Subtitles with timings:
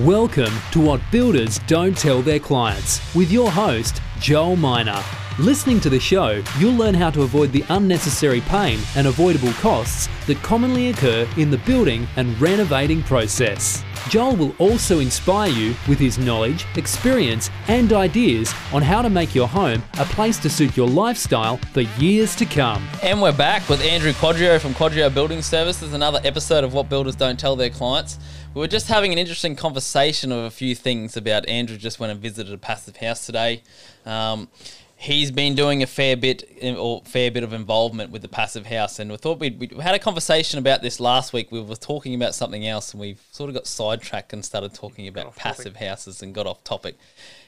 [0.00, 5.02] Welcome to What Builders Don't Tell Their Clients with your host, Joel Miner.
[5.38, 10.10] Listening to the show, you'll learn how to avoid the unnecessary pain and avoidable costs
[10.26, 13.82] that commonly occur in the building and renovating process.
[14.10, 19.34] Joel will also inspire you with his knowledge, experience, and ideas on how to make
[19.34, 22.86] your home a place to suit your lifestyle for years to come.
[23.02, 27.16] And we're back with Andrew Quadrio from Quadrio Building Services, another episode of What Builders
[27.16, 28.18] Don't Tell Their Clients.
[28.56, 32.10] We were just having an interesting conversation of a few things about Andrew just went
[32.10, 33.62] and visited a passive house today.
[34.06, 34.48] Um,
[34.96, 38.98] he's been doing a fair bit or fair bit of involvement with the passive house
[38.98, 42.14] and we thought we'd, we had a conversation about this last week we were talking
[42.14, 45.88] about something else and we sort of got sidetracked and started talking about passive topic.
[45.88, 46.96] houses and got off topic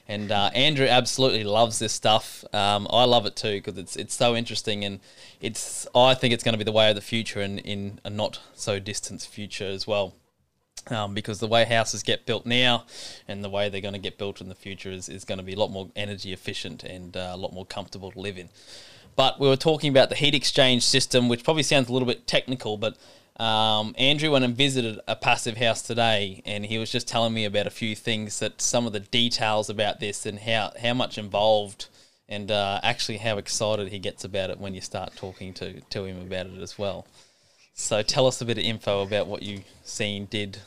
[0.08, 2.44] and uh, Andrew absolutely loves this stuff.
[2.52, 5.00] Um, I love it too because it's it's so interesting and
[5.40, 8.10] it's I think it's going to be the way of the future and in a
[8.10, 10.12] not so distant future as well
[10.90, 12.84] um, because the way houses get built now
[13.26, 15.44] and the way they're going to get built in the future is, is going to
[15.44, 18.48] be a lot more energy efficient and uh, a lot more comfortable to live in.
[19.16, 22.26] But we were talking about the heat exchange system, which probably sounds a little bit
[22.26, 22.96] technical, but
[23.42, 27.44] um, Andrew went and visited a passive house today, and he was just telling me
[27.44, 31.18] about a few things that some of the details about this and how, how much
[31.18, 31.88] involved
[32.28, 36.04] and uh, actually how excited he gets about it when you start talking to, to
[36.04, 37.06] him about it as well.
[37.74, 40.58] So tell us a bit of info about what you seen, did,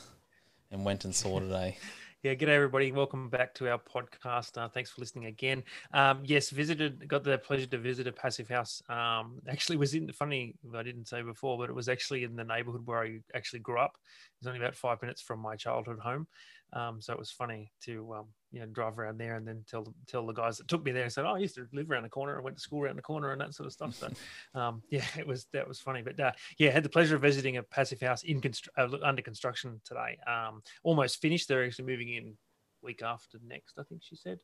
[0.72, 1.76] and went and saw today.
[2.24, 2.92] Yeah, good day everybody.
[2.92, 4.56] Welcome back to our podcast.
[4.56, 5.64] Uh, thanks for listening again.
[5.92, 8.80] Um, yes, visited, got the pleasure to visit a passive house.
[8.88, 10.54] Um, actually, was in funny.
[10.72, 13.80] I didn't say before, but it was actually in the neighborhood where I actually grew
[13.80, 13.98] up.
[14.38, 16.28] It's only about five minutes from my childhood home,
[16.72, 19.94] um, so it was funny to um, you know drive around there and then tell
[20.06, 22.04] tell the guys that took me there and said, "Oh, I used to live around
[22.04, 22.38] the corner.
[22.38, 24.10] I went to school around the corner and that sort of stuff." So
[24.58, 26.02] um, yeah, it was that was funny.
[26.02, 29.22] But uh, yeah, had the pleasure of visiting a passive house in constr- uh, under
[29.22, 30.18] construction today.
[30.26, 31.48] Um, almost finished.
[31.48, 32.36] They're actually moving in
[32.82, 34.40] week after next, I think she said.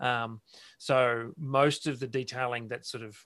[0.00, 0.40] Um,
[0.78, 3.16] so most of the detailing that sort of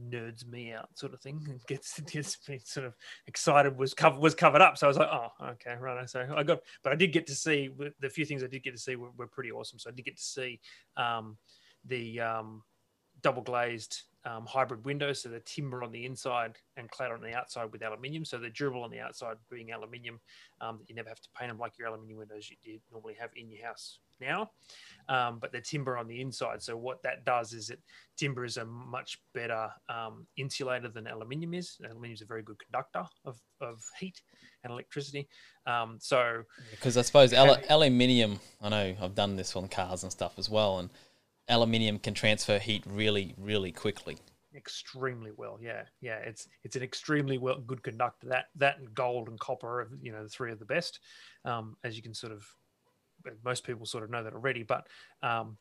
[0.00, 2.94] nerds me out sort of thing and gets gets me sort of
[3.26, 4.78] excited was covered was covered up.
[4.78, 7.34] So i was like oh okay right so i got but i did get to
[7.34, 7.70] see
[8.00, 9.78] the few things i did get to see were, were pretty awesome.
[9.78, 10.60] So i did get to see
[10.96, 11.36] um,
[11.84, 12.62] the um,
[13.22, 17.34] double glazed um, hybrid windows so the timber on the inside and clad on the
[17.34, 18.24] outside with aluminium.
[18.24, 20.20] So they're durable on the outside being aluminium
[20.60, 23.30] um, you never have to paint them like your aluminium windows you, you normally have
[23.36, 24.50] in your house now,
[25.08, 26.62] um, but the timber on the inside.
[26.62, 27.80] So what that does is it
[28.16, 31.76] timber is a much better um, insulator than aluminium is.
[31.84, 34.20] Aluminium is a very good conductor of, of heat
[34.64, 35.28] and electricity.
[35.66, 40.12] Um, so because I suppose al- aluminium, I know I've done this on cars and
[40.12, 40.90] stuff as well, and
[41.48, 44.18] aluminium can transfer heat really, really quickly
[44.54, 45.58] extremely well.
[45.60, 48.28] Yeah, yeah, it's it's an extremely well good conductor.
[48.28, 51.00] That that and gold and copper, are, you know, the three of the best.
[51.44, 52.46] Um, as you can sort of
[53.44, 54.86] most people sort of know that already, but
[55.22, 55.56] um,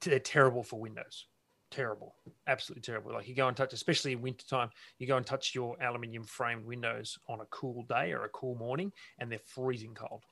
[0.00, 1.26] they're terrible for Windows.
[1.70, 2.16] Terrible,
[2.48, 3.12] absolutely terrible.
[3.12, 6.64] Like you go and touch, especially in wintertime, you go and touch your aluminium framed
[6.64, 10.24] windows on a cool day or a cool morning, and they're freezing cold.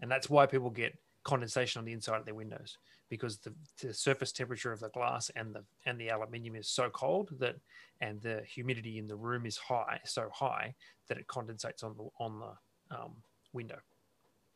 [0.00, 2.78] And that's why people get condensation on the inside of their windows
[3.10, 3.52] because the,
[3.82, 7.56] the, surface temperature of the glass and the and the aluminium is so cold that
[8.00, 10.74] and the humidity in the room is high so high
[11.08, 13.12] that it condensates on the on the um,
[13.52, 13.78] window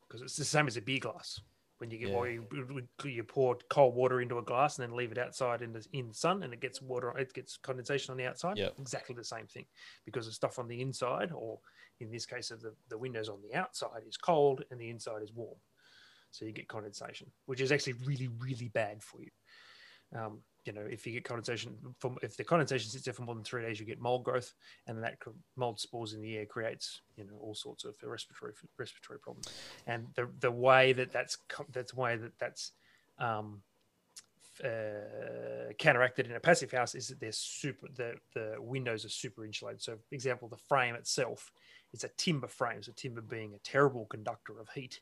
[0.06, 1.40] because it's the same as a beer glass
[1.84, 2.24] when you get yeah.
[2.24, 5.86] you, you pour cold water into a glass and then leave it outside in the
[5.92, 8.72] in the sun and it gets water it gets condensation on the outside yep.
[8.80, 9.66] exactly the same thing
[10.06, 11.58] because the stuff on the inside or
[12.00, 15.22] in this case of the, the windows on the outside is cold and the inside
[15.22, 15.58] is warm
[16.30, 19.30] so you get condensation which is actually really really bad for you
[20.14, 23.34] um, you know, if you get condensation from if the condensation sits there for more
[23.34, 24.54] than three days, you get mold growth,
[24.86, 25.18] and that
[25.56, 29.48] mold spores in the air creates you know all sorts of respiratory respiratory problems.
[29.86, 31.36] And the the way that that's
[31.70, 32.72] that's way that that's
[33.18, 33.60] um,
[34.64, 39.44] uh, counteracted in a passive house is that they're super the the windows are super
[39.44, 39.82] insulated.
[39.82, 41.52] So, for example, the frame itself
[41.92, 42.82] is a timber frame.
[42.82, 45.00] So, timber being a terrible conductor of heat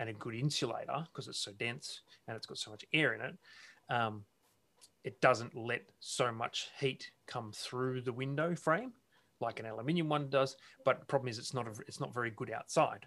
[0.00, 3.20] and a good insulator because it's so dense and it's got so much air in
[3.20, 3.36] it.
[3.90, 4.24] Um,
[5.02, 8.92] it doesn't let so much heat come through the window frame
[9.40, 10.56] like an aluminium one does.
[10.84, 13.06] But the problem is it's not a, it's not very good outside.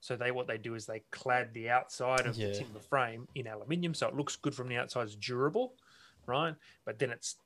[0.00, 2.48] So they what they do is they clad the outside of yeah.
[2.48, 5.74] the timber frame in aluminium, so it looks good from the outside, it's durable,
[6.26, 6.54] right?
[6.84, 7.36] But then it's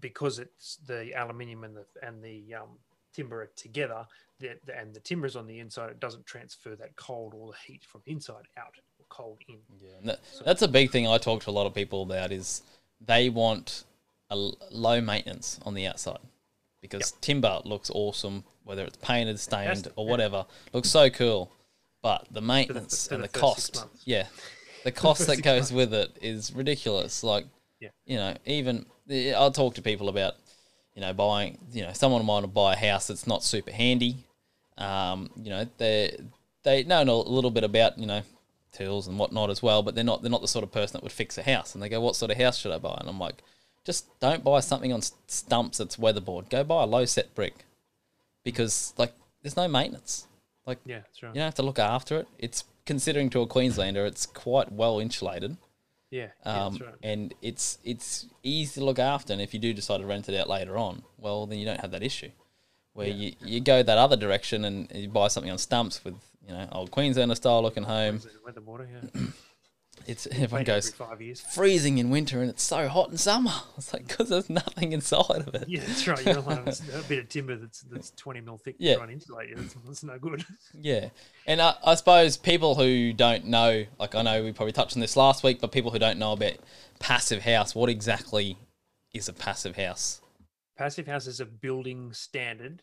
[0.00, 2.78] because it's the aluminium and the and the um,
[3.12, 4.06] timber are together,
[4.40, 7.52] the, the, and the timber is on the inside, it doesn't transfer that cold or
[7.52, 8.74] the heat from inside out
[9.08, 9.56] cold in.
[9.80, 12.62] Yeah, that, that's a big thing I talk to a lot of people about is
[13.00, 13.84] they want
[14.30, 14.36] a
[14.70, 16.18] low maintenance on the outside
[16.80, 17.20] because yep.
[17.20, 20.46] timber looks awesome, whether it's painted, stained, or whatever.
[20.72, 21.50] Looks so cool.
[22.02, 24.26] but the maintenance for and the the, cost, yeah,
[24.84, 25.72] the cost that goes months.
[25.72, 27.22] with it is ridiculous.
[27.24, 27.46] Like,
[27.80, 27.88] Yeah.
[28.04, 28.86] you know, even
[29.36, 30.34] I'll talk to people about,
[30.94, 33.70] you know, buying, you know, someone might want to buy a house that's not super
[33.72, 34.16] handy.
[34.78, 36.16] Um, you know, they
[36.62, 38.22] they know a little bit about, you know,
[38.72, 41.02] tools and whatnot as well, but they're not they're not the sort of person that
[41.02, 41.74] would fix a house.
[41.74, 43.42] And they go, "What sort of house should I buy?" And I'm like,
[43.84, 46.50] just don't buy something on stumps that's weatherboard.
[46.50, 47.64] Go buy a low set brick,
[48.44, 50.26] because like there's no maintenance.
[50.66, 51.28] Like Yeah, that's right.
[51.30, 52.28] you don't have to look after it.
[52.38, 55.56] It's considering to a Queenslander, it's quite well insulated,
[56.10, 56.94] Yeah, yeah, um, that's right.
[57.02, 59.32] and it's it's easy to look after.
[59.32, 61.80] And if you do decide to rent it out later on, well, then you don't
[61.80, 62.30] have that issue.
[62.96, 63.14] Where Yeah.
[63.14, 66.14] you, you go that other direction and you buy something on stumps with
[66.46, 68.20] you know old Queenslander style looking home.
[68.44, 69.22] Weather water, yeah.
[70.06, 71.40] It's everyone goes five years.
[71.40, 73.50] freezing in winter and it's so hot in summer.
[73.78, 75.64] It's like because there's nothing inside of it.
[75.68, 76.18] Yeah, that's right.
[76.24, 78.94] You don't want a bit of timber that's that's twenty mil thick Yeah.
[78.94, 79.56] to try insulate you.
[79.56, 80.44] That's, that's no good.
[80.80, 81.08] Yeah,
[81.46, 85.00] and I, I suppose people who don't know, like I know we probably touched on
[85.00, 86.54] this last week, but people who don't know about
[87.00, 88.58] passive house, what exactly
[89.12, 90.20] is a passive house?
[90.76, 92.82] Passive house is a building standard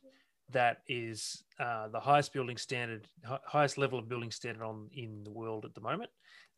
[0.51, 5.23] that is uh, the highest building standard, hi- highest level of building standard on in
[5.23, 6.09] the world at the moment.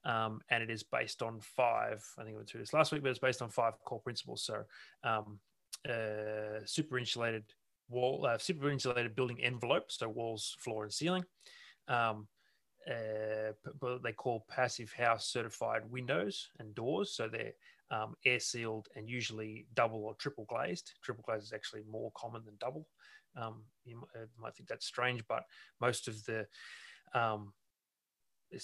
[0.06, 2.04] Um, and it is based on five.
[2.18, 4.44] I think I went through this last week, but it's based on five core principles.
[4.44, 4.64] So,
[5.04, 5.40] um,
[5.90, 7.44] uh, super insulated
[7.90, 11.24] wall, uh, super insulated building envelope, so walls, floor, and ceiling.
[11.88, 12.28] Um,
[12.90, 13.54] uh,
[14.04, 17.16] they call passive house certified windows and doors.
[17.16, 17.54] So they're
[17.92, 20.92] um, air sealed and usually double or triple glazed.
[21.04, 22.88] Triple glazed is actually more common than double.
[23.38, 25.44] Um, you uh, might think that's strange, but
[25.82, 26.48] most of the
[27.14, 27.54] um,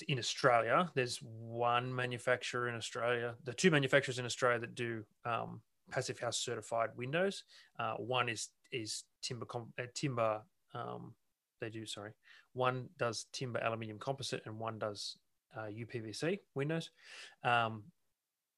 [0.08, 5.62] in Australia, there's one manufacturer in Australia, the two manufacturers in Australia that do um,
[5.90, 7.44] passive house certified windows.
[7.80, 10.42] Uh, one is is timber uh, timber.
[10.74, 11.14] Um,
[11.60, 12.12] they do sorry.
[12.54, 15.18] One does timber aluminium composite, and one does
[15.56, 16.90] uh, UPVC windows.
[17.44, 17.84] Um,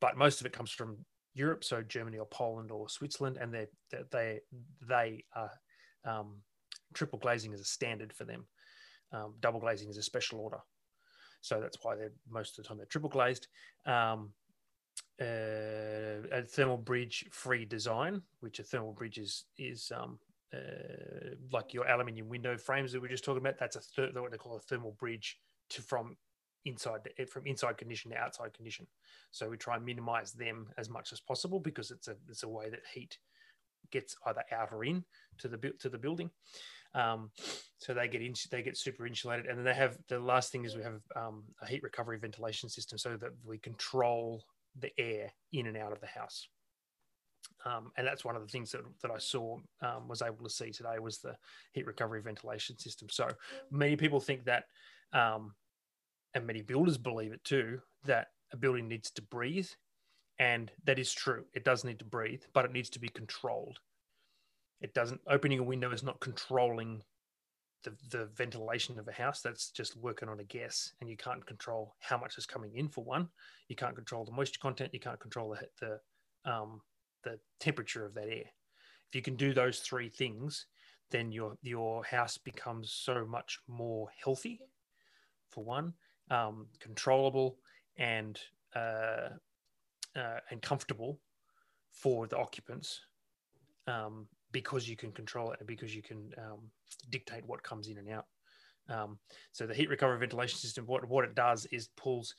[0.03, 0.97] but most of it comes from
[1.33, 3.67] Europe, so Germany or Poland or Switzerland, and they
[4.11, 4.41] they
[4.85, 5.49] they, are
[6.03, 6.41] um,
[6.93, 8.45] triple glazing is a standard for them.
[9.13, 10.59] Um, double glazing is a special order,
[11.39, 13.47] so that's why they're most of the time they're triple glazed.
[13.85, 14.33] Um,
[15.21, 20.19] uh, a thermal bridge free design, which a thermal bridge is is um,
[20.53, 23.57] uh, like your aluminium window frames that we are just talking about.
[23.57, 25.39] That's a thir- what they call a thermal bridge
[25.69, 26.17] to from
[26.65, 28.87] inside to, from inside condition to outside condition.
[29.31, 32.49] So we try and minimize them as much as possible because it's a it's a
[32.49, 33.17] way that heat
[33.91, 35.03] gets either out or in
[35.39, 36.29] to the to the building.
[36.95, 37.31] Um,
[37.79, 40.63] so they get in, they get super insulated, and then they have the last thing
[40.63, 44.43] is we have um, a heat recovery ventilation system so that we control
[44.79, 46.47] the air in and out of the house.
[47.65, 50.49] Um, and that's one of the things that, that I saw um, was able to
[50.49, 51.35] see today was the
[51.71, 53.07] heat recovery ventilation system.
[53.09, 53.29] So
[53.71, 54.65] many people think that,
[55.13, 55.53] um,
[56.33, 59.69] and many builders believe it too, that a building needs to breathe,
[60.39, 61.45] and that is true.
[61.53, 63.79] It does need to breathe, but it needs to be controlled.
[64.81, 65.21] It doesn't.
[65.27, 67.03] Opening a window is not controlling
[67.83, 69.41] the, the ventilation of a house.
[69.41, 72.89] That's just working on a guess, and you can't control how much is coming in
[72.89, 73.29] for one.
[73.69, 74.93] You can't control the moisture content.
[74.93, 75.67] You can't control the
[76.45, 76.81] the um,
[77.23, 78.51] the temperature of that air.
[79.09, 80.65] If you can do those three things,
[81.11, 84.59] then your your house becomes so much more healthy.
[85.49, 85.93] For one,
[86.33, 87.57] um, controllable
[87.97, 88.39] and
[88.75, 89.29] uh,
[90.15, 91.19] uh, and comfortable
[91.91, 93.01] for the occupants
[93.87, 96.59] um, because you can control it and because you can um,
[97.09, 98.25] dictate what comes in and out.
[98.89, 99.17] Um,
[99.51, 102.35] so the heat recovery ventilation system, what, what it does is pulls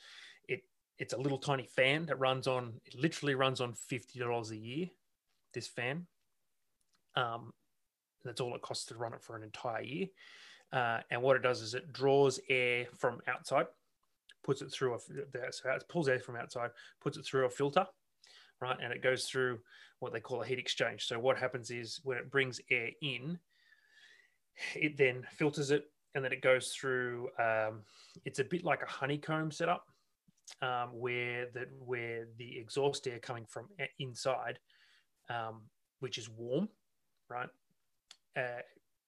[0.48, 0.60] it.
[0.98, 2.74] It's a little tiny fan that runs on.
[2.84, 4.86] It literally runs on fifty dollars a year.
[5.52, 6.06] This fan.
[7.16, 7.52] Um,
[8.24, 10.06] that's all it costs to run it for an entire year.
[10.72, 13.66] Uh, and what it does is it draws air from outside,
[14.44, 14.98] puts it through a
[15.50, 16.70] so it pulls air from outside,
[17.00, 17.86] puts it through a filter,
[18.60, 19.58] right, and it goes through
[20.00, 21.06] what they call a heat exchange.
[21.06, 23.38] So what happens is when it brings air in,
[24.74, 27.28] it then filters it, and then it goes through.
[27.38, 27.82] Um,
[28.24, 29.86] it's a bit like a honeycomb setup,
[30.62, 34.58] um, where that where the exhaust air coming from inside,
[35.30, 35.62] um,
[36.00, 36.68] which is warm,
[37.28, 37.48] right.
[38.36, 38.62] Uh,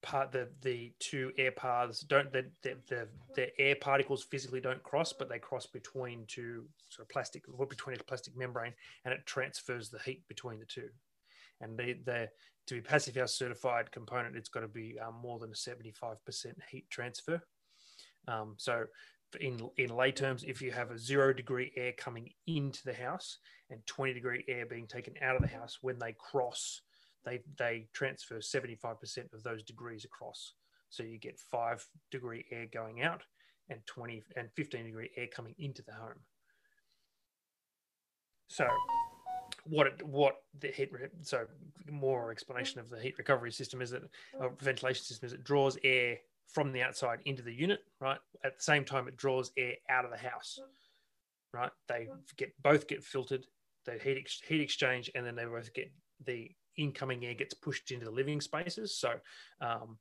[0.07, 4.83] part the the two air paths don't the, the the the air particles physically don't
[4.85, 8.73] cross but they cross between two sort of plastic between a plastic membrane
[9.05, 10.89] and it transfers the heat between the two.
[11.61, 12.29] And the the
[12.69, 16.17] to be passive house certified component it's got to be um, more than a 75%
[16.71, 17.43] heat transfer.
[18.29, 18.85] Um, so
[19.41, 23.39] in in lay terms if you have a zero degree air coming into the house
[23.71, 26.83] and 20 degree air being taken out of the house when they cross
[27.27, 30.55] they they transfer 75% of those degrees across.
[30.89, 33.23] So you get five degree air going out
[33.69, 36.21] and 20 and 15 degree air coming into the home.
[38.49, 38.69] So
[39.65, 41.47] what it, what the heat re- so
[41.91, 44.03] more explanation of the heat recovery system is that
[44.41, 48.19] a ventilation system is it draws air from the outside into the unit, right?
[48.45, 50.61] At the same time, it draws air out of the house,
[51.53, 51.73] right?
[51.89, 53.45] They get both get filtered,
[53.85, 55.91] they heat ex- heat exchange, and then they both get
[56.25, 58.97] the incoming air gets pushed into the living spaces.
[58.99, 59.15] So,
[59.61, 59.99] um,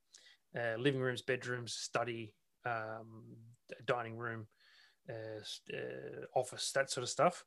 [0.58, 2.34] uh, living rooms, bedrooms, study,
[2.65, 3.24] um,
[3.86, 4.48] dining room,
[5.10, 5.41] uh,
[5.74, 7.44] uh, office, that sort of stuff.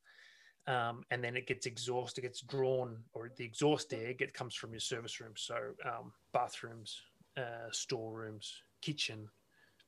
[0.67, 4.55] Um, and then it gets exhaust, it gets drawn, or the exhaust air get comes
[4.55, 5.57] from your service rooms, so
[5.87, 7.01] um, bathrooms,
[7.39, 9.29] uh, storerooms, kitchen,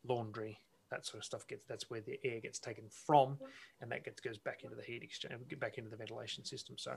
[0.09, 0.59] laundry,
[0.90, 1.66] that sort of stuff gets.
[1.68, 3.38] That's where the air gets taken from,
[3.82, 6.76] and that gets goes back into the heat exchange, get back into the ventilation system.
[6.78, 6.97] So,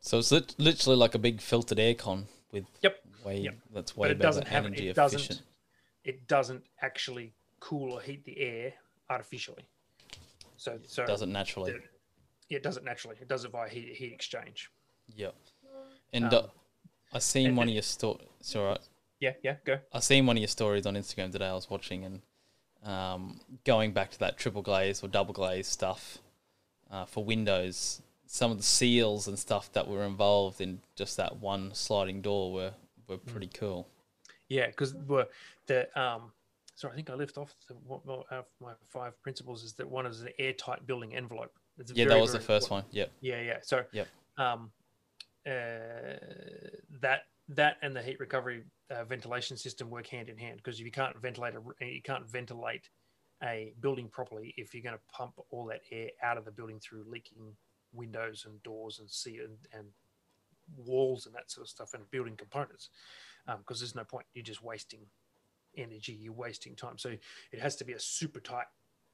[0.00, 3.04] So it's lit- literally like a big filtered aircon with Yep.
[3.24, 3.54] way Yep.
[3.72, 5.42] that's but it better doesn't have energy it doesn't
[6.04, 8.72] it doesn't actually cool or heat the air
[9.10, 9.68] artificially.
[10.56, 11.72] So, so doesn't naturally?
[11.72, 11.82] the-
[12.56, 13.16] it does it naturally.
[13.20, 14.70] It does it via heat, heat exchange.
[15.14, 15.34] Yep.
[16.12, 16.48] And Um, uh,
[17.12, 18.26] I seen and one of your stories.
[18.40, 18.80] It's all right.
[19.20, 19.78] Yeah, yeah, go.
[19.92, 21.46] I seen one of your stories on Instagram today.
[21.48, 22.22] I was watching and
[22.82, 26.18] um, going back to that triple glaze or double glaze stuff
[26.90, 28.00] uh, for windows.
[28.32, 32.52] Some of the seals and stuff that were involved in just that one sliding door
[32.52, 32.74] were
[33.08, 33.26] were Mm.
[33.26, 33.88] pretty cool.
[34.46, 35.26] Yeah, because were
[35.66, 36.32] the um,
[36.76, 39.90] sorry, I think I left off the, what, what, uh, my five principles is that
[39.90, 41.52] one is an airtight building envelope.
[41.78, 42.86] It's Yeah, very, that was the first important.
[42.86, 42.96] one.
[42.96, 43.12] Yep.
[43.20, 43.58] Yeah, yeah.
[43.62, 44.08] So, Yep.
[44.38, 44.70] um,
[45.44, 45.50] uh,
[47.00, 50.86] that that and the heat recovery uh, ventilation system work hand in hand because if
[50.86, 52.88] you can't ventilate a you can't ventilate
[53.42, 56.78] a building properly if you're going to pump all that air out of the building
[56.78, 57.56] through leaking
[57.92, 59.88] windows and doors and see and, and
[60.76, 62.90] walls and that sort of stuff and building components
[63.58, 64.26] because there's no point.
[64.34, 65.00] You're just wasting
[65.76, 66.98] energy you're wasting time.
[66.98, 67.10] So
[67.52, 68.66] it has to be a super tight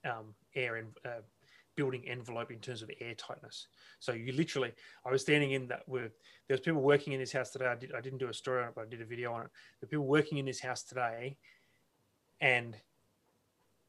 [0.05, 1.23] um, air and uh,
[1.77, 3.69] building envelope in terms of air tightness.
[4.01, 4.73] So you literally
[5.05, 6.13] i was standing in that with
[6.49, 7.67] there was people working in this house today.
[7.67, 9.43] I, did, I didn't do a story on it but i did a video on
[9.43, 9.51] it.
[9.81, 11.37] The people working in this house today
[12.41, 12.77] and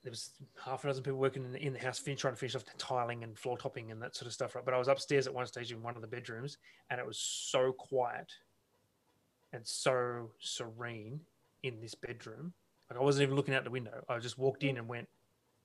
[0.08, 0.30] there was
[0.64, 2.72] half a dozen people working in the, in the house trying to finish off the
[2.78, 5.34] tiling and floor topping and that sort of stuff right but i was upstairs at
[5.34, 6.60] one stage in one of the bedrooms
[6.90, 8.32] and it was so quiet
[9.52, 11.20] and so serene
[11.64, 12.54] in this bedroom
[12.90, 15.10] like i wasn't even looking out the window i just walked in and went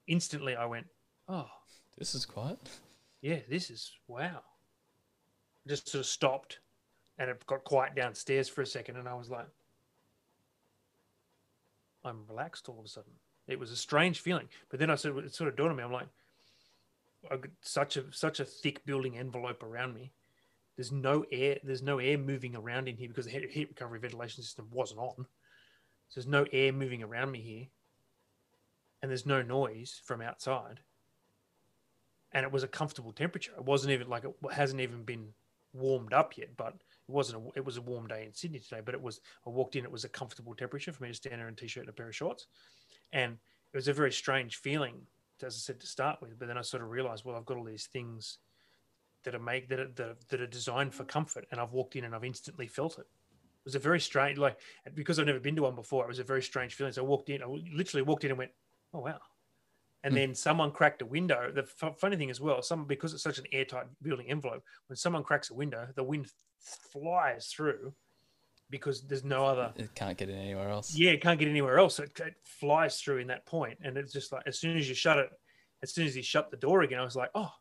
[0.08, 0.88] instantly i went
[1.28, 1.46] oh
[1.96, 2.58] This is quiet.
[3.20, 4.42] yeah, this is wow.
[5.68, 6.58] Just sort of stopped
[7.16, 9.46] and it got quiet downstairs for a second and I was like,
[12.04, 13.12] I'm relaxed all of a sudden.
[13.48, 14.48] It was a strange feeling.
[14.70, 16.08] But then I of, it sort of dawned on me, I'm like,
[17.30, 20.12] I got such a such a thick building envelope around me.
[20.76, 24.42] There's no air, there's no air moving around in here because the heat recovery ventilation
[24.42, 25.26] system wasn't on.
[26.08, 27.66] So there's no air moving around me here.
[29.00, 30.80] And there's no noise from outside
[32.32, 33.52] and it was a comfortable temperature.
[33.56, 35.28] It wasn't even like it hasn't even been
[35.72, 36.74] warmed up yet, but
[37.12, 37.42] wasn't.
[37.44, 39.20] A, it was a warm day in Sydney today, but it was.
[39.46, 39.84] I walked in.
[39.84, 41.92] It was a comfortable temperature for me to stand there in a t-shirt and a
[41.92, 42.46] pair of shorts,
[43.12, 43.34] and
[43.72, 45.06] it was a very strange feeling,
[45.44, 46.38] as I said to start with.
[46.38, 48.38] But then I sort of realized, well, I've got all these things
[49.24, 51.96] that are make that are, that are, that are designed for comfort, and I've walked
[51.96, 53.06] in and I've instantly felt it.
[53.06, 54.58] It was a very strange, like
[54.94, 56.04] because I've never been to one before.
[56.04, 56.92] It was a very strange feeling.
[56.92, 57.42] So I walked in.
[57.42, 58.50] I literally walked in and went,
[58.92, 59.20] "Oh wow."
[60.04, 60.16] And Hmm.
[60.18, 61.52] then someone cracked a window.
[61.52, 64.96] The f- funny thing as well, some because it's such an airtight building envelope, when
[64.96, 67.94] someone cracks a window, the wind flies through
[68.70, 69.72] because there's no other.
[69.76, 70.94] It can't get in anywhere else.
[70.94, 71.98] Yeah, it can't get anywhere else.
[71.98, 74.94] It, it flies through in that point, and it's just like as soon as you
[74.94, 75.30] shut it,
[75.82, 77.52] as soon as you shut the door again, I was like, oh,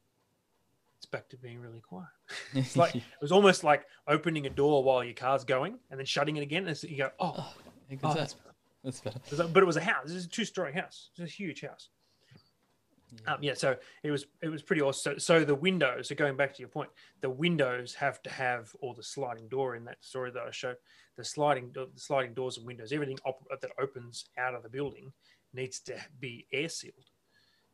[0.97, 2.07] it's back to being really quiet.
[2.53, 6.05] It's like it was almost like opening a door while your car's going and then
[6.05, 7.53] shutting it again, and so you go, oh, oh
[7.89, 8.01] that?
[8.15, 8.35] that's
[8.83, 9.17] That's better.
[9.25, 10.03] it was like- but it was a house.
[10.07, 11.09] This is a two-story house.
[11.15, 11.89] It's a huge house.
[13.11, 13.33] Yeah.
[13.33, 15.19] Um, yeah, so it was it was pretty awesome.
[15.19, 16.07] So, so the windows.
[16.07, 16.89] So going back to your point,
[17.19, 20.77] the windows have to have or the sliding door in that story that I showed.
[21.17, 25.11] The sliding the sliding doors and windows, everything op- that opens out of the building
[25.53, 27.09] needs to be air sealed.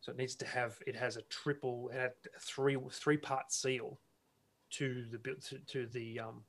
[0.02, 3.52] So it needs to have it has a triple it had a three three part
[3.52, 4.00] seal
[4.72, 6.44] to the to, to the um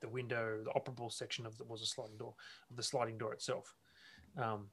[0.00, 2.34] the window the operable section of the was a sliding door
[2.70, 3.74] of the sliding door itself.
[4.36, 4.68] Um,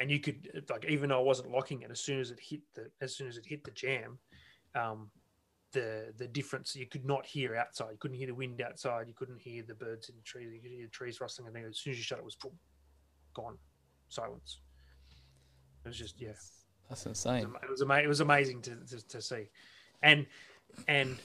[0.00, 2.60] and you could like even though I wasn't locking it, as soon as it hit
[2.74, 4.18] the as soon as it hit the jamb,
[4.74, 5.10] um,
[5.72, 7.90] the the difference you could not hear outside.
[7.92, 9.06] You couldn't hear the wind outside.
[9.08, 10.52] You couldn't hear the birds in the trees.
[10.52, 11.46] You could hear the trees rustling.
[11.46, 12.58] And then as soon as you shut it, it was boom,
[13.34, 13.58] gone,
[14.08, 14.60] silence.
[15.84, 16.32] It was just yeah,
[16.88, 17.52] That's insane.
[17.62, 19.48] it was, ama- it was amazing to, to to see,
[20.02, 20.26] and
[20.88, 21.16] and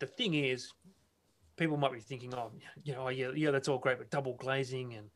[0.00, 0.72] the thing is,
[1.56, 2.50] people might be thinking, oh,
[2.82, 5.10] you know, oh, yeah, yeah, that's all great, but double glazing and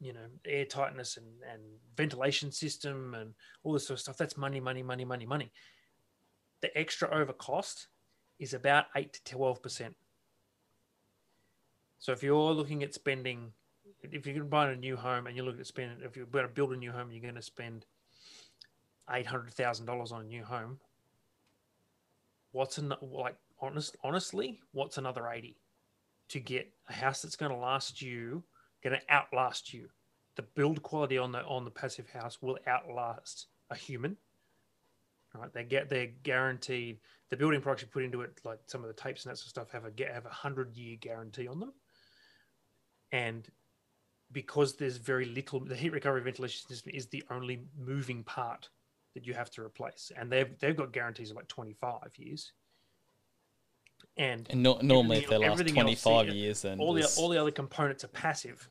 [0.00, 1.62] you know air tightness and, and
[1.96, 5.52] ventilation system and all this sort of stuff that's money money money money money.
[6.60, 7.88] The extra over cost
[8.38, 9.96] is about 8 to 12 percent.
[11.98, 13.52] So if you're looking at spending
[14.02, 16.26] if you're going to buy a new home and you're looking at spending if you're
[16.26, 17.86] going to build a new home you're going to spend
[19.10, 20.78] $800000 on a new home
[22.52, 25.56] what's an, like honest honestly what's another 80
[26.28, 28.42] to get a house that's going to last you
[28.82, 29.88] going to outlast you.
[30.36, 34.16] The build quality on the on the passive house will outlast a human.
[35.34, 35.52] Right?
[35.52, 37.00] They get they're guaranteed.
[37.30, 39.46] The building products you put into it, like some of the tapes and that sort
[39.46, 41.72] of stuff, have a have a hundred year guarantee on them.
[43.12, 43.48] And
[44.32, 48.68] because there's very little, the heat recovery ventilation system is the only moving part
[49.14, 52.52] that you have to replace, and they've they've got guarantees of like 25 years.
[54.16, 57.40] And, and no, normally if they last 25 else, years, then all the all the
[57.40, 58.68] other components are passive.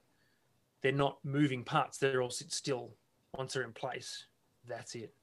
[0.82, 1.98] They're not moving parts.
[1.98, 2.92] They're all sit still.
[3.36, 4.26] Once they're in place,
[4.68, 5.14] that's it.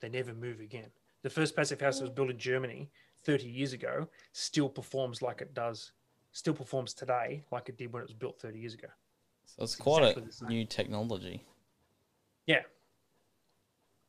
[0.00, 0.88] They never move again.
[1.22, 2.90] The first passive house that was built in Germany
[3.24, 5.92] 30 years ago still performs like it does,
[6.32, 8.88] still performs today like it did when it was built 30 years ago.
[9.46, 11.44] So it's, it's quite exactly a new technology.
[12.46, 12.62] Yeah.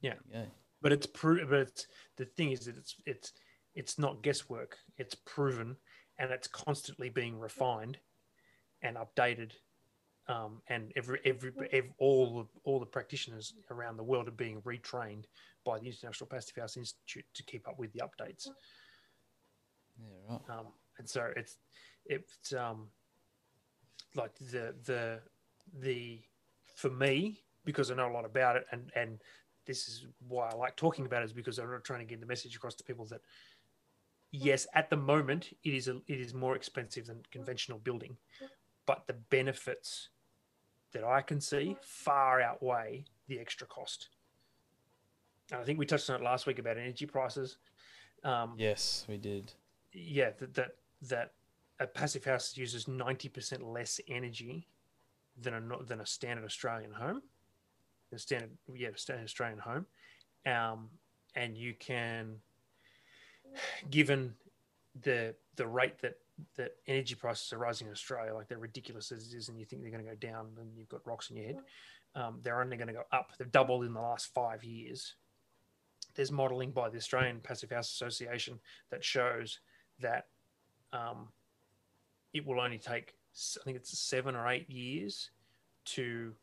[0.02, 0.14] Yeah.
[0.32, 0.46] Yeah.
[0.82, 3.34] But it's pro- but it's the thing is that it's it's
[3.78, 4.78] it's not guesswork.
[4.98, 5.78] It's proven,
[6.18, 7.98] and it's constantly being refined
[8.82, 9.52] and updated.
[10.28, 14.62] Um, and every, every, every all the all the practitioners around the world are being
[14.64, 15.26] retrained
[15.64, 18.48] by the International Passive House Institute to keep up with the updates.
[20.00, 20.60] Yeah, right.
[20.60, 20.66] Um,
[20.98, 21.58] and so it's
[22.08, 22.88] it's um,
[24.16, 25.20] like the the
[25.80, 26.20] the
[26.76, 29.20] for me because I know a lot about it and and
[29.68, 32.22] this is why I like talking about it is because I'm not trying to get
[32.22, 33.22] the message across to people that
[34.32, 38.18] yes, at the moment it is a, it is more expensive than conventional building,
[38.86, 40.10] but the benefits
[40.94, 44.10] that I can see far outweigh the extra cost.
[45.52, 47.58] And I think we touched on it last week about energy prices.
[48.24, 49.54] Um, yes, we did.
[49.94, 50.72] Yeah, that that
[51.04, 51.34] that
[51.80, 54.68] a passive house uses ninety percent less energy
[55.40, 57.22] than a than a standard Australian home.
[58.14, 59.86] A standard, yeah, standard Australian home,
[60.46, 60.90] um,
[61.36, 62.36] and you can
[63.90, 64.34] given
[65.04, 66.18] the the rate that
[66.56, 69.66] that energy prices are rising in Australia, like they're ridiculous as it is, and you
[69.66, 71.58] think they're going to go down, and you've got rocks in your head.
[72.16, 73.32] Um, they're only going to go up.
[73.38, 75.16] They've doubled in the last five years.
[76.16, 79.60] There's modelling by the Australian Passive House Association that shows
[80.00, 80.28] that
[80.94, 81.28] um,
[82.34, 83.14] it will only take,
[83.60, 85.32] I think it's seven or eight years
[85.86, 86.34] to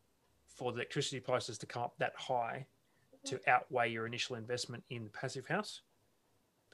[0.47, 2.65] for the electricity prices to come up that high
[3.25, 5.81] to outweigh your initial investment in the passive house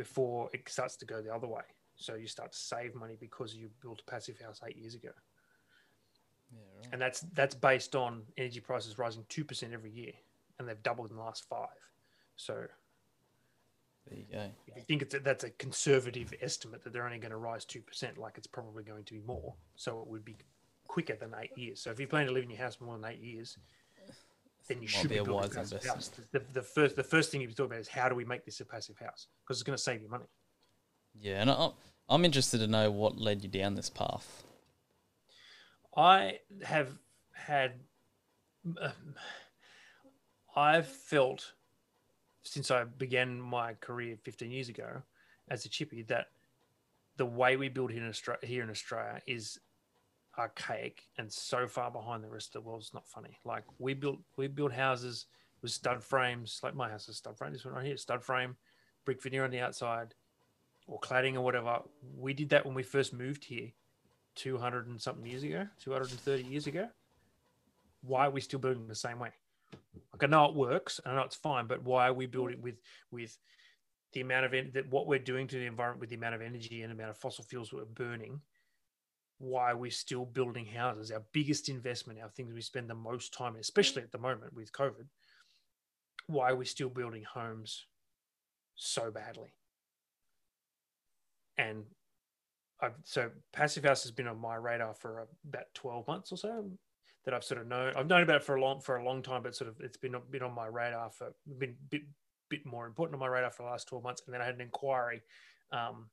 [0.04, 1.68] before it starts to go the other way.
[1.96, 5.14] So you start to save money because you built a passive house eight years ago.
[6.52, 6.88] Yeah, right.
[6.92, 10.14] And that's that's based on energy prices rising two percent every year,
[10.58, 11.82] and they've doubled in the last five.
[12.36, 12.56] So
[14.08, 14.50] there you go.
[14.66, 17.64] If you think it's a, that's a conservative estimate that they're only going to rise
[17.64, 19.54] two percent, like it's probably going to be more.
[19.76, 20.36] So it would be
[20.88, 21.80] quicker than eight years.
[21.80, 23.60] So if you plan to live in your house more than eight years,
[24.72, 25.86] then you should be, be a wise investment.
[25.86, 26.12] House.
[26.32, 28.60] The, the, first the first thing you talk about is how do we make this
[28.62, 30.26] a passive house because it's going to save you money.
[31.20, 31.72] Yeah, and I'm
[32.10, 34.44] I'm interested to know what led you down this path.
[35.96, 36.90] I have
[37.34, 37.74] had,
[38.82, 39.16] um,
[40.56, 41.52] I've felt
[42.44, 45.02] since I began my career 15 years ago
[45.50, 46.28] as a chippy that
[47.18, 49.60] the way we build here in Australia, here in Australia is
[50.38, 52.82] archaic and so far behind the rest of the world.
[52.82, 53.38] It's not funny.
[53.46, 55.26] Like we built we built houses
[55.62, 57.54] with stud frames, like my house is stud frame.
[57.54, 58.56] This one right here, stud frame,
[59.06, 60.13] brick veneer on the outside,
[60.88, 61.82] or cladding or whatever.
[62.17, 63.70] We did that when we first moved here,
[64.36, 66.88] two hundred and something years ago, two hundred and thirty years ago.
[68.02, 69.30] Why are we still building the same way?
[70.13, 72.80] Like I know it works, I know it's fine, but why are we building with
[73.12, 73.38] with
[74.13, 76.82] the amount of that what we're doing to the environment with the amount of energy
[76.82, 78.41] and amount of fossil fuels we're burning
[79.41, 81.12] why we're still building houses.
[81.12, 84.71] Our biggest investment, our things we spend the most time, especially at the moment with
[84.71, 85.08] COVID,
[86.27, 87.86] why we're still building homes
[88.75, 89.54] so badly.
[91.58, 91.84] And
[92.82, 96.69] I've, so Passive House has been on my radar for about 12 months or so
[97.25, 97.93] that I've sort of known.
[97.95, 99.97] I've known about it for a long, for a long time, but sort of it's
[99.97, 102.01] been, been on my radar for, been a bit,
[102.49, 104.21] bit more important on my radar for the last 12 months.
[104.25, 105.21] And then I had an inquiry
[105.71, 106.10] um,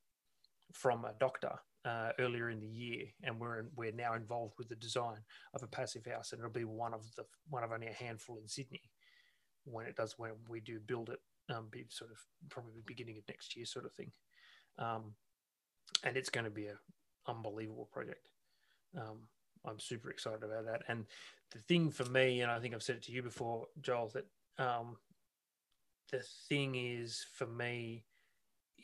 [0.72, 1.58] from a doctor
[1.88, 5.18] uh, earlier in the year, and we're we're now involved with the design
[5.55, 8.37] of a passive house, and it'll be one of the one of only a handful
[8.37, 8.83] in Sydney
[9.64, 11.20] when it does when we do build it.
[11.51, 12.18] Um, be sort of
[12.51, 14.12] probably beginning of next year, sort of thing,
[14.79, 15.14] um,
[16.05, 16.79] and it's going to be a
[17.27, 18.29] unbelievable project.
[18.94, 19.20] Um,
[19.64, 20.83] I'm super excited about that.
[20.88, 21.07] And
[21.53, 24.27] the thing for me, and I think I've said it to you before, Joel, that
[24.62, 24.96] um,
[26.12, 28.05] the thing is for me,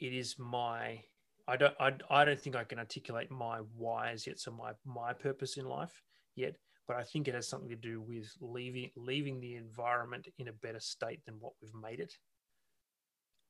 [0.01, 1.01] it is my
[1.47, 5.13] I don't I, I don't think I can articulate my whys yet, so my my
[5.13, 6.03] purpose in life
[6.35, 6.57] yet.
[6.87, 10.53] But I think it has something to do with leaving leaving the environment in a
[10.53, 12.15] better state than what we've made it.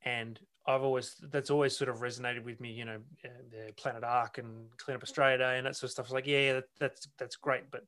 [0.04, 4.04] And I've always that's always sort of resonated with me, you know, uh, the Planet
[4.04, 6.07] Ark and Clean Up Australia Day and that sort of stuff.
[6.07, 7.83] It's like, yeah, that, that's that's great, but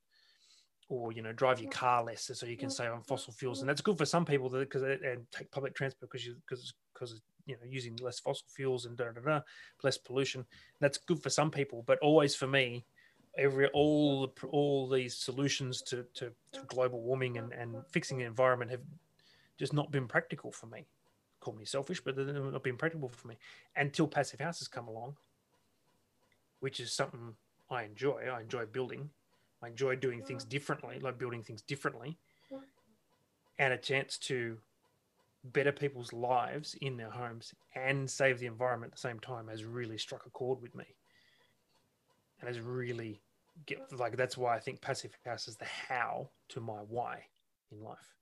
[0.88, 3.68] or you know, drive your car less so you can save on fossil fuels, and
[3.68, 7.54] that's good for some people because and take public transport because you because because you
[7.54, 9.40] know using less fossil fuels and da da da,
[9.82, 10.44] less pollution.
[10.80, 12.84] That's good for some people, but always for me,
[13.38, 18.24] every all the, all these solutions to, to, to global warming and, and fixing the
[18.24, 18.82] environment have
[19.58, 20.86] just not been practical for me
[21.46, 23.36] call me selfish, but they've not been practical for me
[23.76, 25.16] until passive houses come along,
[26.58, 27.36] which is something
[27.70, 28.24] I enjoy.
[28.32, 29.10] I enjoy building.
[29.62, 32.18] I enjoy doing things differently, like building things differently,
[33.58, 34.58] and a chance to
[35.52, 39.64] better people's lives in their homes and save the environment at the same time has
[39.64, 40.84] really struck a chord with me,
[42.40, 43.20] and has really
[43.66, 47.24] get like that's why I think passive house is the how to my why
[47.72, 48.14] in life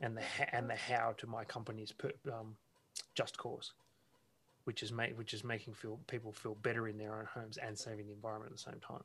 [0.00, 0.22] and the
[0.54, 1.92] and the how to my company's
[2.32, 2.56] um,
[3.14, 3.72] just cause,
[4.64, 7.78] which is make which is making feel people feel better in their own homes and
[7.78, 9.04] saving the environment at the same time.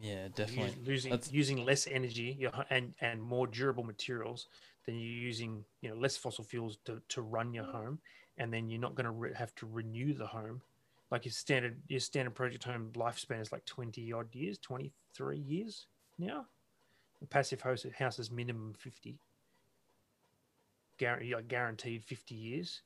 [0.00, 0.74] Yeah, definitely.
[0.84, 1.32] Using That's...
[1.32, 4.48] using less energy and and more durable materials
[4.88, 7.98] than you're using, you know, less fossil fuels to, to run your home,
[8.38, 10.62] and then you're not going to re- have to renew the home.
[11.10, 15.38] Like your standard your standard project home lifespan is like twenty odd years, twenty three
[15.38, 15.86] years
[16.18, 16.46] now.
[17.20, 19.18] The passive house house is minimum fifty
[20.98, 22.82] guaranteed 50 years.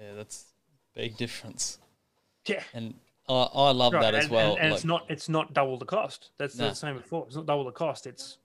[0.00, 0.46] Yeah, that's
[0.94, 1.78] big difference.
[2.46, 2.62] Yeah.
[2.72, 2.94] And
[3.28, 4.02] I, I love right.
[4.02, 4.52] that as and, well.
[4.54, 6.30] And, and like, it's not it's not double the cost.
[6.38, 7.24] That's the same before.
[7.26, 8.06] It's not double the cost.
[8.06, 8.38] It's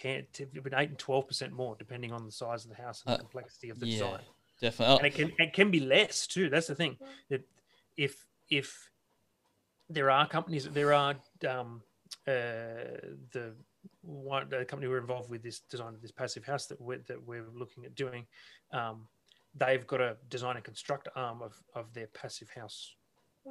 [0.00, 3.18] 10, 10 8 and 12% more, depending on the size of the house and the
[3.18, 4.20] uh, complexity of the yeah, design.
[4.60, 4.96] Definitely.
[4.96, 6.48] And it can, it can be less too.
[6.48, 6.96] That's the thing.
[7.30, 7.42] That
[7.96, 8.90] if, if
[9.88, 11.16] there are companies, there are
[11.48, 11.82] um,
[12.26, 12.98] uh,
[13.32, 13.54] the
[14.02, 17.26] one the company we're involved with this design of this passive house that we're, that
[17.26, 18.26] we're looking at doing,
[18.72, 19.06] um,
[19.54, 22.94] they've got a design and construct arm of, of their passive house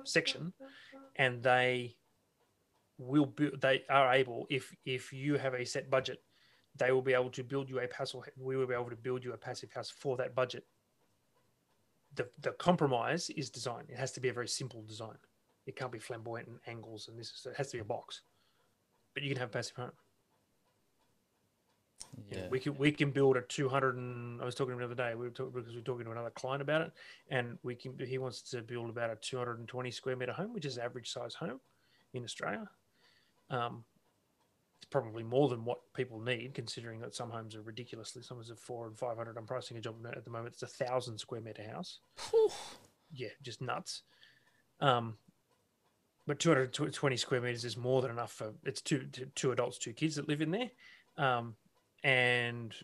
[0.03, 0.53] section,
[1.15, 1.95] and they
[2.97, 6.21] will be, they are able if if you have a set budget,
[6.77, 8.21] they will be able to build you a passive.
[8.37, 10.65] We will be able to build you a passive house for that budget.
[12.15, 13.85] The the compromise is design.
[13.89, 15.17] It has to be a very simple design.
[15.65, 17.45] It can't be flamboyant and angles and this.
[17.45, 18.21] It has to be a box,
[19.13, 19.91] but you can have a passive home.
[22.31, 22.47] Yeah.
[22.49, 24.95] we can we can build a 200 and I was talking to him the other
[24.95, 25.15] day.
[25.15, 26.91] We were talking because we were talking to another client about it,
[27.29, 30.77] and we can he wants to build about a 220 square meter home, which is
[30.77, 31.59] average size home
[32.13, 32.69] in Australia.
[33.49, 33.83] Um,
[34.77, 38.21] it's probably more than what people need, considering that some homes are ridiculously.
[38.21, 39.37] Some homes are four and 500.
[39.37, 40.53] I'm pricing a job at the moment.
[40.53, 41.99] It's a thousand square meter house.
[43.11, 44.03] yeah, just nuts.
[44.79, 45.17] Um,
[46.27, 50.15] but 220 square meters is more than enough for it's two two adults, two kids
[50.15, 50.69] that live in there.
[51.17, 51.55] Um,
[52.03, 52.75] and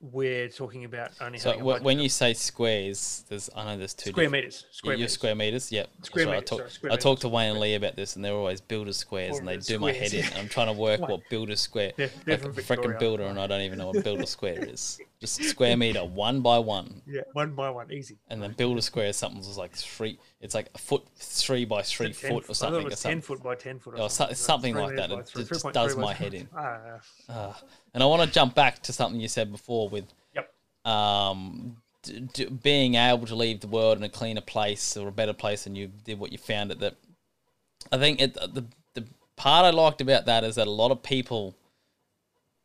[0.00, 1.38] we're talking about only.
[1.38, 4.66] So when you say squares, there's I know there's two square meters.
[4.70, 5.12] Square yeah, meters.
[5.12, 5.72] square meters.
[5.72, 5.88] Yep.
[6.02, 6.38] Square meters.
[6.38, 8.92] I, talk, sorry, I talked to Wayne and Lee about this, and they're always builder
[8.92, 10.24] squares, or and they do squares, my head in.
[10.36, 11.92] I'm trying to work what builder square.
[11.96, 15.00] They're, they're like a freaking builder, and I don't even know what builder square is.
[15.20, 17.02] Just square meter, one by one.
[17.04, 18.18] Yeah, one by one, easy.
[18.28, 20.16] And then build a square, something was like three.
[20.40, 22.82] It's like a foot, three by three foot or something.
[22.82, 23.94] It was ten foot by ten foot.
[23.94, 25.10] Or, or something, something like that.
[25.10, 26.48] It just does my head in.
[27.28, 27.52] Uh,
[27.94, 30.04] and I want to jump back to something you said before with
[30.36, 30.54] yep.
[30.84, 35.12] um, d- d- being able to leave the world in a cleaner place or a
[35.12, 36.78] better place than you did what you found it.
[36.78, 36.94] That
[37.90, 39.04] I think it, the the
[39.34, 41.56] part I liked about that is that a lot of people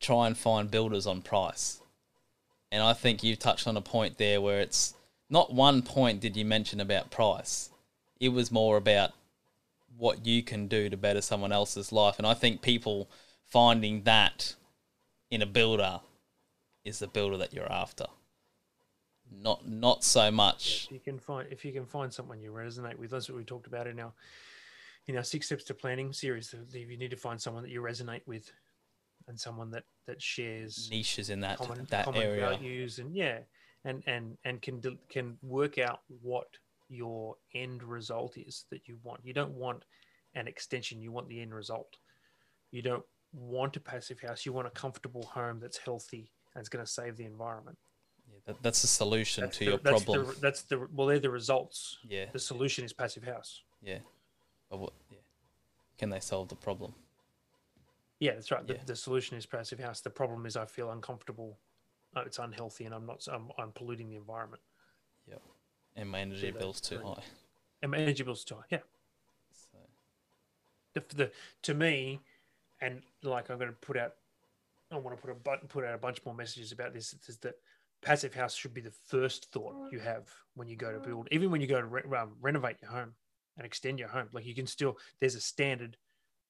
[0.00, 1.80] try and find builders on price,
[2.74, 4.94] and I think you touched on a point there where it's
[5.30, 7.70] not one point did you mention about price.
[8.18, 9.12] It was more about
[9.96, 13.08] what you can do to better someone else's life, and I think people
[13.46, 14.56] finding that
[15.30, 16.00] in a builder
[16.84, 18.06] is the builder that you're after.
[19.30, 20.86] Not not so much.
[20.86, 23.44] if you can find if you can find someone you resonate with, that's what we
[23.44, 24.12] talked about in our
[25.06, 26.52] in our six steps to planning series.
[26.72, 28.50] You need to find someone that you resonate with,
[29.28, 32.40] and someone that that shares niches in that common, that common area.
[32.40, 33.38] values, and yeah,
[33.84, 36.48] and and and can can work out what
[36.88, 39.20] your end result is that you want.
[39.24, 39.82] You don't want
[40.34, 41.00] an extension.
[41.00, 41.96] You want the end result.
[42.70, 44.44] You don't want a passive house.
[44.46, 47.76] You want a comfortable home that's healthy and it's going to save the environment.
[48.30, 50.26] Yeah, that, that's the solution that's to the, your that's problem.
[50.26, 51.98] The, that's the well, they're the results.
[52.08, 52.26] Yeah.
[52.32, 53.62] The solution is passive house.
[53.82, 53.98] Yeah.
[54.70, 54.92] But what?
[55.10, 55.18] Yeah.
[55.98, 56.94] can they solve the problem?
[58.24, 58.66] Yeah, that's right.
[58.66, 58.80] The, Yeah.
[58.86, 60.00] the solution is passive house.
[60.00, 61.58] The problem is I feel uncomfortable.
[62.16, 63.26] It's unhealthy, and I'm not.
[63.30, 64.62] I'm, I'm polluting the environment.
[65.28, 65.42] Yep,
[65.96, 67.22] and my energy bill's too high.
[67.82, 68.70] And my energy bills too high.
[68.70, 68.78] Yeah.
[69.52, 69.78] So,
[70.94, 71.30] The, the
[71.62, 72.20] to me,
[72.80, 74.14] and like I'm going to put out.
[74.90, 77.14] I want to put a button, put out a bunch more messages about this.
[77.26, 77.56] Is that
[78.00, 81.50] passive house should be the first thought you have when you go to build, even
[81.50, 83.12] when you go to re- um, renovate your home
[83.58, 84.28] and extend your home.
[84.32, 85.96] Like you can still, there's a standard.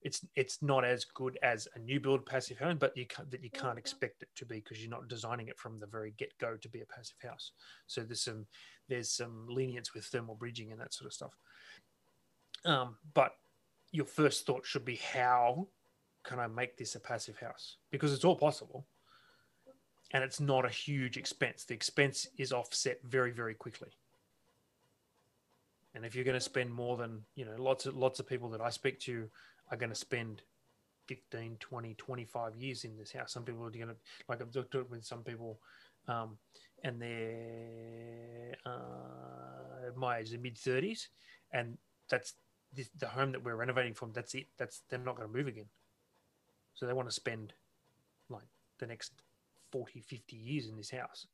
[0.01, 3.43] It's it's not as good as a new build passive home, but you can't, that
[3.43, 6.37] you can't expect it to be because you're not designing it from the very get
[6.37, 7.51] go to be a passive house.
[7.87, 8.45] So there's some
[8.87, 11.35] there's some lenience with thermal bridging and that sort of stuff.
[12.65, 13.31] Um, but
[13.91, 15.67] your first thought should be how
[16.23, 17.77] can I make this a passive house?
[17.91, 18.85] Because it's all possible.
[20.13, 21.65] And it's not a huge expense.
[21.65, 23.89] The expense is offset very, very quickly.
[25.93, 28.49] And if you're going to spend more than, you know, lots of lots of people
[28.49, 29.29] that I speak to
[29.71, 30.41] are going to spend
[31.07, 33.33] 15, 20, 25 years in this house.
[33.33, 33.95] Some people are going to,
[34.27, 35.59] like I've talked with some people,
[36.07, 36.37] um,
[36.83, 41.07] and they're uh, my age, the mid 30s,
[41.51, 41.77] and
[42.09, 42.33] that's
[42.73, 44.11] the, the home that we're renovating from.
[44.13, 44.47] That's it.
[44.57, 45.65] That's they're not going to move again.
[46.73, 47.53] So they want to spend
[48.29, 48.43] like
[48.79, 49.13] the next
[49.71, 51.27] 40, 50 years in this house.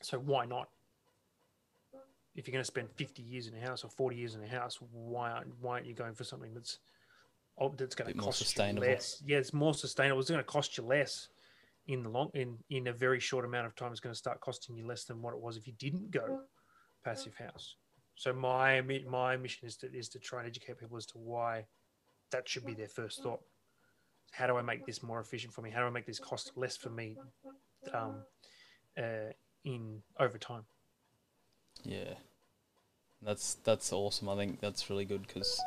[0.00, 0.68] So why not?
[2.34, 4.48] If you're going to spend 50 years in a house or 40 years in a
[4.48, 6.78] house, why aren't, why aren't you going for something that's
[7.58, 8.86] oh, that's going Bit to more cost sustainable.
[8.86, 9.22] you less?
[9.26, 10.20] Yeah, it's more sustainable.
[10.20, 11.28] It's going to cost you less
[11.88, 13.90] in the long in in a very short amount of time.
[13.90, 16.40] It's going to start costing you less than what it was if you didn't go
[17.04, 17.76] passive house.
[18.14, 21.66] So my my mission is to is to try and educate people as to why
[22.30, 23.40] that should be their first thought.
[24.32, 25.70] How do I make this more efficient for me?
[25.70, 27.16] How do I make this cost less for me
[27.92, 28.22] um,
[28.96, 29.32] uh,
[29.64, 30.64] in over time?
[31.84, 32.14] Yeah,
[33.20, 34.28] that's that's awesome.
[34.28, 35.60] I think that's really good because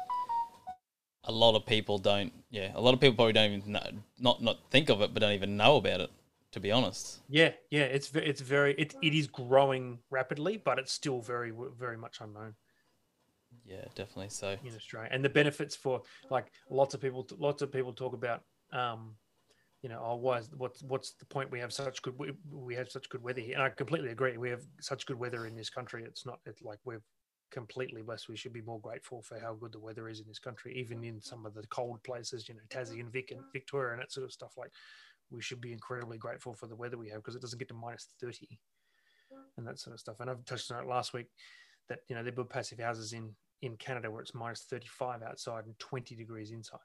[1.23, 2.31] a lot of people don't.
[2.49, 3.89] Yeah, a lot of people probably don't even know,
[4.19, 6.11] not not think of it, but don't even know about it.
[6.51, 10.93] To be honest, Yeah, yeah, it's it's very it, it is growing rapidly, but it's
[10.93, 12.55] still very very much unknown
[13.65, 14.29] yeah, definitely.
[14.29, 15.09] So in Australia.
[15.11, 18.41] And the benefits for like lots of people lots of people talk about
[18.71, 19.15] um
[19.85, 21.51] you know, oh, why is, what's what's the point?
[21.51, 24.35] We have such good we, we have such good weather here, and I completely agree.
[24.35, 26.03] We have such good weather in this country.
[26.03, 27.03] It's not it's like we're
[27.51, 28.27] completely blessed.
[28.27, 31.03] We should be more grateful for how good the weather is in this country, even
[31.03, 34.11] in some of the cold places, you know, Tassie and Vic and Victoria and that
[34.11, 34.53] sort of stuff.
[34.57, 34.71] Like,
[35.29, 37.75] we should be incredibly grateful for the weather we have because it doesn't get to
[37.75, 38.59] minus thirty
[39.55, 40.19] and that sort of stuff.
[40.19, 41.27] And I've touched on it last week
[41.89, 45.21] that you know they build passive houses in in Canada where it's minus thirty five
[45.21, 46.79] outside and twenty degrees inside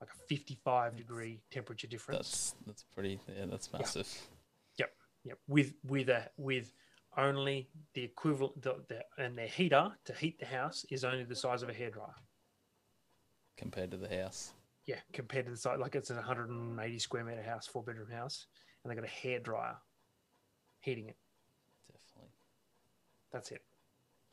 [0.00, 2.18] like a 55 degree temperature difference.
[2.18, 3.18] that's that's pretty.
[3.28, 4.08] Yeah, that's massive.
[4.78, 4.92] Yep,
[5.24, 5.38] Yep.
[5.48, 6.72] with with a with
[7.16, 11.36] only the equivalent the, the and their heater to heat the house is only the
[11.36, 12.12] size of a hairdryer.
[13.56, 14.52] compared to the house.
[14.86, 18.46] Yeah, compared to the size like it's a 180 square meter house, four bedroom house,
[18.82, 19.76] and they got a hairdryer
[20.80, 21.16] heating it.
[21.86, 22.32] Definitely.
[23.32, 23.62] That's it.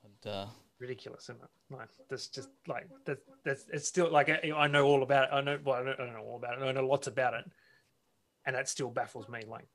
[0.04, 0.46] And, uh,
[0.82, 1.76] Ridiculous, isn't it?
[1.76, 5.30] Like that's just like that's that's it's still like I, know all about it.
[5.32, 6.66] I know well I don't, I don't know all about it.
[6.66, 7.46] I know lots about it,
[8.48, 9.42] and that still baffles me.
[9.48, 9.68] Like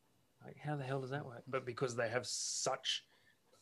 [0.45, 1.45] like how the hell does that work?
[1.47, 3.05] But because they have such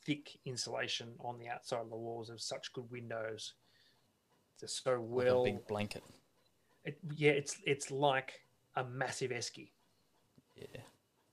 [0.07, 3.53] thick insulation on the outside of the walls, have such good windows,
[4.59, 5.43] they're so like well.
[5.43, 6.03] a big blanket.
[6.87, 8.41] It, yeah, it's it's like
[8.77, 9.69] a massive esky
[10.57, 10.81] Yeah,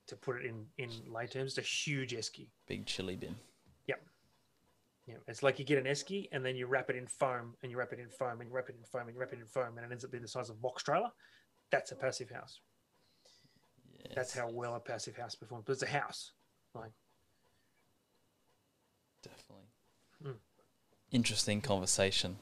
[0.07, 1.57] to put it in in lay terms.
[1.57, 2.49] It's a huge esky.
[2.67, 3.35] big chilly bin.
[5.11, 7.71] Yeah, it's like you get an esky and then you wrap it in foam and
[7.71, 9.39] you wrap it in foam and you wrap it in foam and you wrap it
[9.39, 11.09] in foam and it ends up being the size of a box trailer.
[11.71, 12.59] That's a passive house.
[13.99, 14.13] Yes.
[14.15, 15.65] That's how well a passive house performs.
[15.65, 16.31] But it's a house.
[16.73, 16.91] Like
[19.23, 19.67] Definitely.
[20.25, 20.35] Mm.
[21.11, 22.37] Interesting conversation.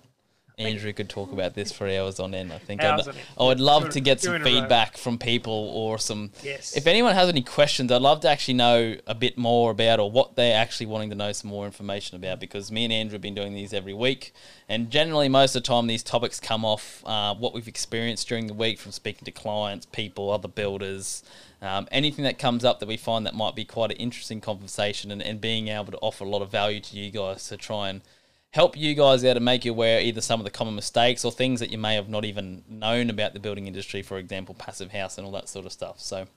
[0.60, 2.52] Andrew could talk about this for hours on end.
[2.52, 3.02] I think I'd.
[3.38, 4.52] I would love to get some in a row.
[4.52, 6.32] feedback from people or some.
[6.44, 6.76] yes.
[6.76, 10.12] If anyone has any questions, I'd love to actually know a bit more about or
[10.12, 13.22] what they're actually wanting to know some more information about because me and Andrew have
[13.22, 14.34] been doing these every week.
[14.68, 18.48] And generally, most of the time, these topics come off uh, what we've experienced during
[18.48, 21.24] the week from speaking to clients, people, other builders,
[21.62, 25.12] um, anything that comes up that we find that might be quite an interesting conversation
[25.12, 27.90] and, and being able to offer a lot of value to you guys to try
[27.90, 28.02] and
[28.52, 31.32] help you guys out and make you aware either some of the common mistakes or
[31.32, 34.92] things that you may have not even known about the building industry, for example, passive
[34.92, 36.00] house and all that sort of stuff.
[36.00, 36.28] So,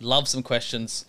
[0.00, 1.04] love some questions.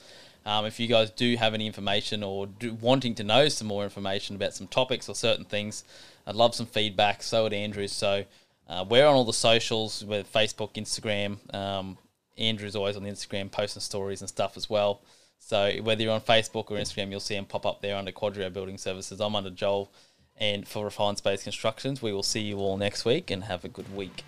[0.45, 3.83] Um, if you guys do have any information or do, wanting to know some more
[3.83, 5.83] information about some topics or certain things,
[6.27, 7.23] I'd love some feedback.
[7.23, 7.87] So would Andrew.
[7.87, 8.25] So
[8.67, 11.37] uh, we're on all the socials with Facebook, Instagram.
[11.55, 11.97] Um,
[12.37, 15.01] Andrew's always on Instagram posting stories and stuff as well.
[15.39, 18.51] So whether you're on Facebook or Instagram, you'll see him pop up there under Quadrio
[18.51, 19.21] Building Services.
[19.21, 19.91] I'm under Joel
[20.37, 23.69] And for Refined Space Constructions, we will see you all next week and have a
[23.69, 24.23] good week.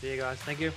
[0.00, 0.38] See you guys.
[0.38, 0.72] Thank you.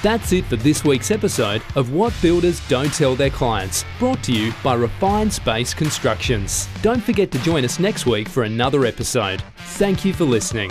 [0.00, 4.32] That's it for this week's episode of What Builders Don't Tell Their Clients, brought to
[4.32, 6.68] you by Refined Space Constructions.
[6.82, 9.42] Don't forget to join us next week for another episode.
[9.56, 10.70] Thank you for listening.